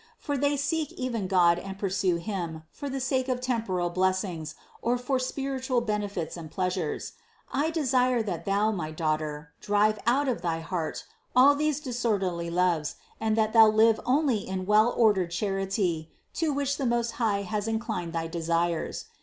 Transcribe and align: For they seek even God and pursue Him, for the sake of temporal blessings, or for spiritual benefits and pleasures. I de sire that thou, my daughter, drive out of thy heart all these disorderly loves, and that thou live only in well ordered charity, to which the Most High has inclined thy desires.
For 0.17 0.35
they 0.35 0.57
seek 0.57 0.91
even 0.93 1.27
God 1.27 1.59
and 1.59 1.77
pursue 1.77 2.15
Him, 2.15 2.63
for 2.71 2.89
the 2.89 2.99
sake 2.99 3.29
of 3.29 3.39
temporal 3.39 3.91
blessings, 3.91 4.55
or 4.81 4.97
for 4.97 5.19
spiritual 5.19 5.79
benefits 5.79 6.35
and 6.35 6.49
pleasures. 6.49 7.13
I 7.53 7.69
de 7.69 7.85
sire 7.85 8.23
that 8.23 8.45
thou, 8.45 8.71
my 8.71 8.89
daughter, 8.89 9.51
drive 9.61 9.99
out 10.07 10.27
of 10.27 10.41
thy 10.41 10.59
heart 10.61 11.05
all 11.35 11.53
these 11.53 11.79
disorderly 11.79 12.49
loves, 12.49 12.95
and 13.19 13.35
that 13.35 13.53
thou 13.53 13.67
live 13.67 13.99
only 14.03 14.37
in 14.37 14.65
well 14.65 14.91
ordered 14.97 15.29
charity, 15.29 16.09
to 16.33 16.51
which 16.51 16.77
the 16.77 16.87
Most 16.87 17.11
High 17.21 17.43
has 17.43 17.67
inclined 17.67 18.11
thy 18.11 18.25
desires. 18.25 19.05